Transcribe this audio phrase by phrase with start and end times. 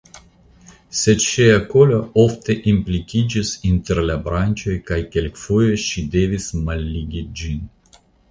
[0.99, 7.63] Sed ŝia kolo ofte implikiĝis inter la branĉoj kaj kelkfoje ŝi devis malligi ĝin.